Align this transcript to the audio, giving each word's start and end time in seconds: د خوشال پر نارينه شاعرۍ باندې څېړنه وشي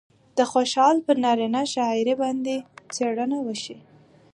د 0.37 0.39
خوشال 0.51 0.95
پر 1.05 1.15
نارينه 1.23 1.61
شاعرۍ 1.73 2.15
باندې 2.21 2.55
څېړنه 2.95 3.37
وشي 3.47 3.77